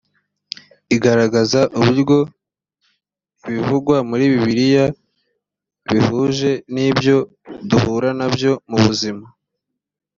igaragaza 0.95 1.59
uburyo 1.77 2.19
ibivugwa 3.49 3.95
muri 4.09 4.23
bibiliya 4.31 4.85
bihuje 5.91 6.51
n 6.73 6.75
ibyo 6.89 7.17
duhura 7.69 8.09
na 8.19 8.27
byo 8.33 8.51
mu 8.69 8.77
buzima 8.85 9.25